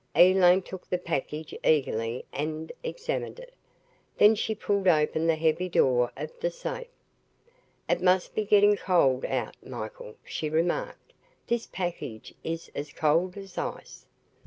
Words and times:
Elaine 0.15 0.63
took 0.63 0.89
the 0.89 0.97
package 0.97 1.53
eagerly 1.63 2.25
and 2.33 2.71
examined 2.83 3.37
it. 3.37 3.53
Then 4.17 4.33
she 4.33 4.55
pulled 4.55 4.87
open 4.87 5.27
the 5.27 5.35
heavy 5.35 5.69
door 5.69 6.11
of 6.17 6.31
the 6.39 6.49
safe. 6.49 6.87
"It 7.87 8.01
must 8.01 8.33
be 8.33 8.43
getting 8.43 8.77
cold 8.77 9.25
out, 9.25 9.55
Michael," 9.63 10.15
she 10.25 10.49
remarked. 10.49 11.13
"This 11.45 11.67
package 11.67 12.33
is 12.43 12.71
as 12.73 12.91
cold 12.91 13.37
as 13.37 13.59
ice." 13.59 14.07